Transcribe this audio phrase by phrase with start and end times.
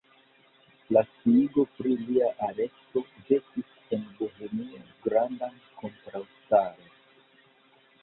[0.95, 7.01] La sciigo pri lia aresto vekis en Bohemio grandan kontraŭstaron.